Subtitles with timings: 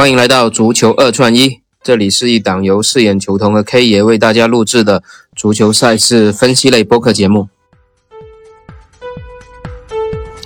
[0.00, 5.02] 欢迎来到足球二串一，这里是一档由饰演球童和 K 爷为大家录制的
[5.36, 7.50] 足球赛事分析类播客节目。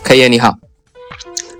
[0.02, 0.56] K 爷你好，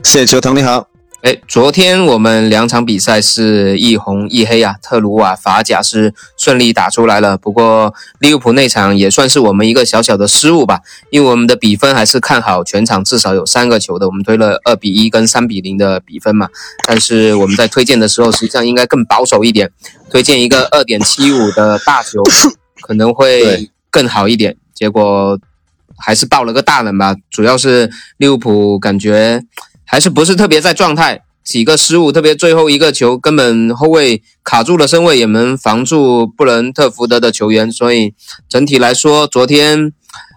[0.03, 0.89] 谢谢球童你好。
[1.25, 7.39] 哎，昨天我们两场比赛是一红一黑啊，特鲁瓦、法甲是顺利打出来了。
[7.39, 16.47] 不过利物浦那场也算是我们一个小小的失误吧，因为我们的比分还是看好全场至少有三个球的，我们推了二比一跟三比零的比分嘛。
[16.87, 19.71] 但是我们在推荐的时候，实际上应该更保守一点，
[20.11, 22.23] 推荐一个二点七五的大球
[22.83, 24.55] 可能会更好一点。
[24.75, 25.41] 结果
[25.97, 29.43] 还是爆了个大冷吧，主要是利物浦感觉。
[29.95, 38.13] 还是不是特别在状态，几个失误，特别最后一个球根本后卫卡住了身位，也能防住布伦特福德的球员，所以
[38.49, 39.93] 整体来说，昨天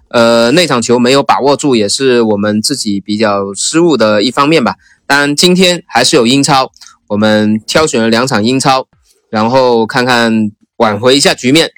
[0.09, 4.75] 呃那场球没有把握住，也是我们自己比较失误的一方面吧。
[5.07, 6.71] 当然今天还是有英超，
[7.07, 8.87] 我们挑选了两场英超，
[9.31, 11.71] 然后看看挽回一下局面。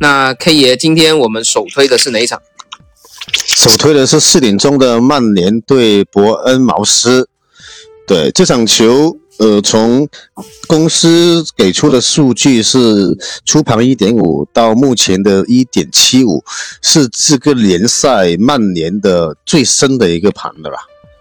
[0.00, 2.40] 那 K 爷，今天我们首推的是哪一场？
[3.58, 7.28] 首推的是四点钟的曼联对伯恩茅斯。
[8.06, 10.08] 对这场球，呃，从
[10.68, 16.44] 公司给出的数据是初盘一点五到目前的一点七五，
[16.80, 20.76] 是这个联赛曼联的最深的一个盘的吧。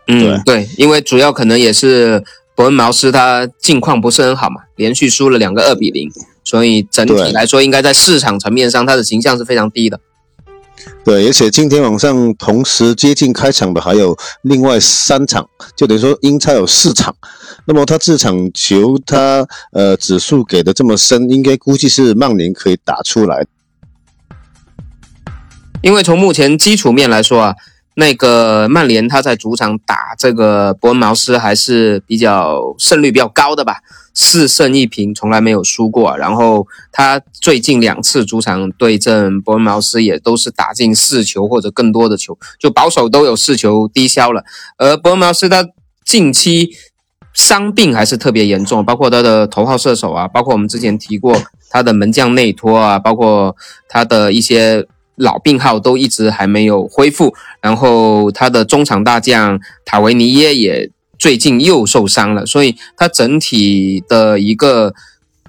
[0.08, 2.24] 嗯，对，因为主要可能也是
[2.56, 6.08] 伯恩茅斯他近况不是很好嘛，连续输了两个二比零，
[6.44, 10.00] 所以整体来说，应该在市场层面上，他的形象是非常低的。
[11.08, 17.16] 对，而且今天晚上同时接近开场的还有另外三场，就等于说英超有四场。
[17.64, 23.46] 那么他这场球，他呃指数给的这么深，应该估计是曼联可以打出来。
[25.82, 27.56] 因为从目前基础面来说啊。
[28.00, 33.78] 那个曼联他在主场打这个伯恩茅斯还是比较胜率比较高的吧，
[34.20, 36.18] 四胜一平，从来没有输过。
[36.18, 44.44] 然后他最近两次主场对阵伯恩茅斯也都是打进四球或者更多的球，就保守都有四球低消了。
[44.78, 45.64] 而伯恩茅斯他
[46.04, 46.72] 近期
[47.34, 51.40] 伤病还是特别严重，包括他的头号射手啊，包括我们之前提过
[51.70, 53.56] 他的门将内托啊，包括
[53.88, 54.88] 他的一些。
[55.20, 64.94] 老病号都一直还没有恢复，然后他的中场大将塔维尼耶也最近又受伤了，所以他整体的一个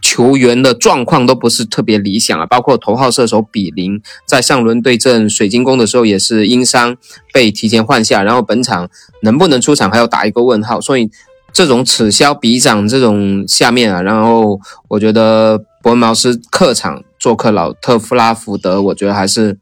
[0.00, 2.46] 球员的状况都不是特别理想啊。
[2.46, 6.96] 包括头号射手比林在上轮对阵水晶宫的时候也是因伤
[7.32, 8.88] 被提前换下，然后本场
[9.22, 10.80] 能不能出场还要打一个问号。
[10.80, 11.10] 所以
[11.52, 17.02] 这种此消彼长这种下面啊，然后我觉得伯恩茅斯客场。
[17.20, 19.58] 做客老特夫拉福德，我觉得还是，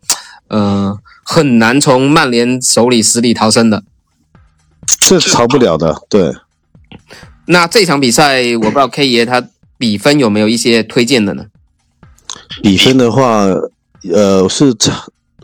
[0.48, 3.82] 呃，很难从曼联手里死里逃生的，
[5.06, 5.94] 是逃不了的。
[6.08, 6.32] 对，
[7.46, 9.46] 那这场比赛，我不知道 K 爷他
[9.78, 11.46] 比分有没有一些推荐的呢？
[12.62, 13.46] 比分的话，
[14.12, 14.74] 呃，是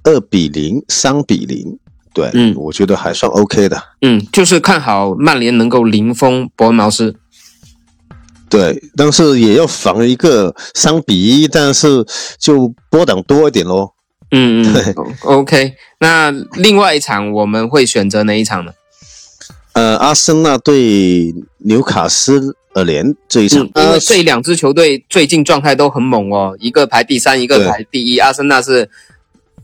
[0.05, 1.79] 二比零、三比零，
[2.13, 3.83] 对，嗯，我觉得还算 OK 的。
[4.01, 7.17] 嗯，就是看好曼联能够零封伯恩茅斯。
[8.49, 12.05] 对，但是也要防一个三比一，但是
[12.39, 13.95] 就波挡多一点咯。
[14.31, 15.75] 嗯嗯对，OK。
[16.01, 18.73] 那另外一场我们会选择哪一场呢？
[19.73, 28.19] 呃，阿森纳对纽卡斯尔联这一场，因为这两支球队最近状态都很猛哦，一个排第三，一个排第一。
[28.19, 28.89] 阿森纳是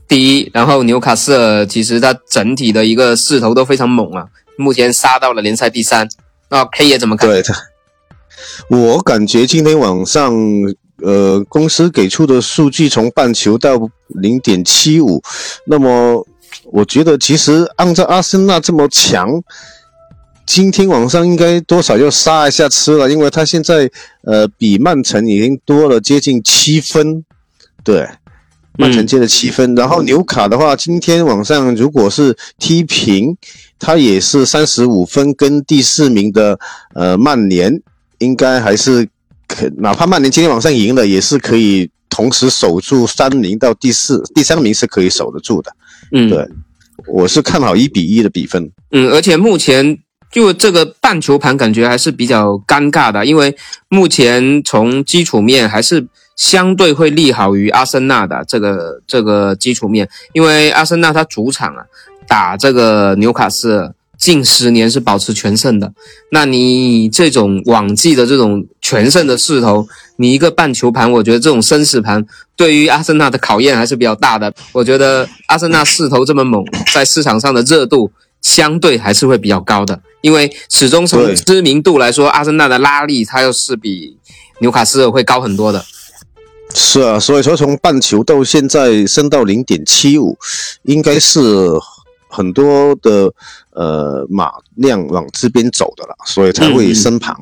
[0.07, 4.25] 第一，然后纽卡斯尔其实它整体的一个势头都非常猛啊，
[4.57, 6.09] 目前杀到了联赛第三。
[6.49, 7.29] 那 K 也怎么看？
[7.29, 7.53] 对的。
[8.69, 10.33] 我感觉今天晚上，
[11.03, 13.77] 呃，公司给出的数据从半球到
[14.07, 15.21] 零点七五，
[15.65, 16.25] 那么
[16.71, 19.29] 我觉得其实按照阿森纳这么强，
[20.49, 23.87] 今天晚上应该多少要杀一下吃了，因为他现在
[24.23, 27.23] 呃比曼城已经多了接近七分，
[27.83, 28.09] 对，
[28.79, 33.37] 曼城接了七分，然后纽卡的话，今天晚上如果是踢平，
[33.77, 36.59] 他也是三十五分，跟第四名的
[36.95, 37.79] 呃曼联。
[38.17, 39.07] 应该还是
[39.47, 45.71] 可，哪怕曼联今天晚上赢了，也是可以同时守住三名到第四、第三名是可以守得住的。
[46.11, 46.45] 嗯，对，
[47.07, 48.69] 我是看好一比一的比分。
[48.91, 49.99] 嗯，而且目前
[50.31, 53.55] 就这个半球盘感觉还是比较尴尬的，因为
[53.87, 61.83] 目前从基础面还是相对会利好于阿森纳的这个这个基础面，因为阿森纳它主场啊
[62.27, 63.93] 打这个纽卡斯尔。
[64.19, 65.93] 近十年是保持全胜的，
[66.33, 69.87] 那你这种往绩的这种全胜的势头，
[70.17, 72.25] 你一个半球盘，我觉得这种生死盘
[72.57, 74.53] 对于阿森纳的考验还是比较大的。
[74.73, 76.61] 我觉得阿森纳势头这么猛，
[76.93, 78.11] 在市场上的热度
[78.41, 84.17] 相对还是会比较高的，因为始终从知名度来说，阿森纳的拉力它又是比
[84.59, 85.83] 纽卡斯尔会高很多的。
[86.73, 90.37] 是啊，所以说从半球到现在升到零点七五，
[90.83, 91.41] 应该是
[92.27, 93.33] 很多的
[93.71, 97.35] 呃马量往这边走的了，所以才会升盘。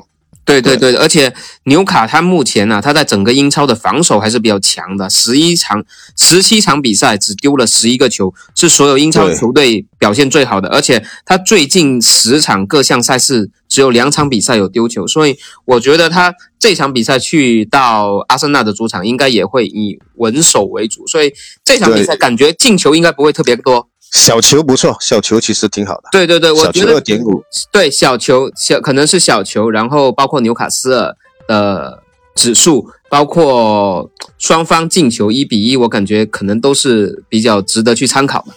[0.48, 1.34] 对对对，而且
[1.64, 5.84] 纽卡他目前呢，他在整个英超的防守还是比较强的，十一场、
[6.16, 10.70] 十七场比赛只丢了十一个球，是所有英超球队表现最好的。
[10.70, 15.36] 而且他最近十场各项赛事只有两场比赛有丢球，所以
[15.66, 21.30] 我觉得他这场比赛去到阿森纳的主场，应该也会以稳守为主，所以
[21.62, 23.86] 这场比赛感觉进球应该不会特别多。
[24.12, 26.08] 小球不错，小球其实挺好的。
[26.12, 31.14] 对对对，我觉得二点五，对小球小可能是小球，然后包括纽卡斯尔
[31.46, 32.02] 的
[32.34, 38.52] 指数，包括双方进球一比一，我感觉可能都是比较值得去参考的。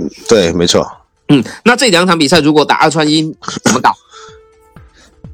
[0.00, 0.86] 嗯，对，没错。
[1.28, 3.34] 嗯，那这两场比赛如果打二串一
[3.64, 3.92] 怎么搞？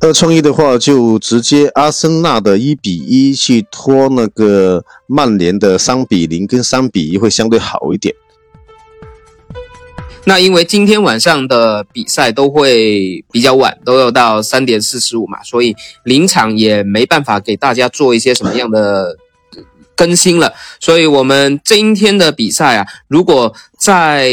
[0.01, 8.13] 二串一的话，就直接阿森纳的一比一去拖那个曼联的三比零跟三比一，会相对好一点。
[10.25, 15.75] 那因为今天晚上的比赛都会比较晚，都要到三点四十五嘛，所以
[16.05, 19.17] 临场也没办法给大家做一些什么样的
[19.97, 20.55] 更新了。
[20.79, 24.33] 所以我们今天的比赛啊，如果在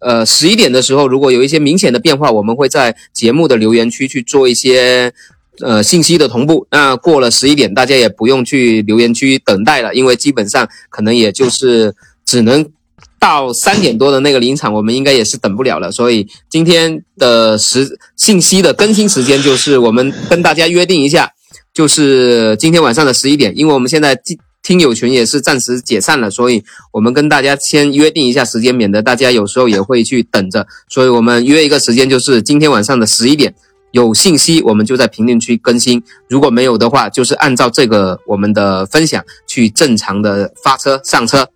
[0.00, 5.12] 呃十一点的时候，如果有一些明显的变化，我们会在节目的留言区去做一些
[5.60, 6.66] 呃信息的同步。
[6.72, 11.94] 那过了十一点，大家也不用去留言区等待了，因为基本上可能也就是
[12.24, 12.68] 只能。
[13.18, 21.32] 到三点多的那个临场，我们应该也是等不了了，所以今天的时信息的更新时间就是我们跟大家约定一下，
[21.74, 26.62] 就是今天晚上的十一点，因为我们现在听听友群也是暂时解散了，所以
[26.92, 33.54] 我们跟大家先约定一下时间，免得大家有时候也会去等着，所以我们约一个时间，就是今天晚上的十一点，
[33.92, 41.48] 有信息我们就在评论区更新，如果没有的话，就是按照这个我们的分享去正常的发车上车。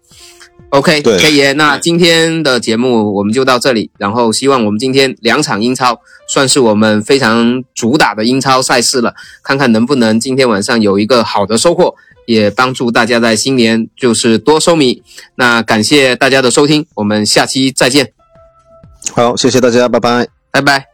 [0.72, 1.52] OK，可以。
[1.52, 15.02] 那今天的节目我们就到这里，然后希望我们今天两场英超算是我们非常主打的英超赛事了，看看能不能今天晚上有一个好的收获，也帮助大家在新年就是多收米。
[15.34, 18.10] 那感谢大家的收听，我们下期再见。
[19.14, 20.91] 好，谢谢大家，拜拜，拜拜。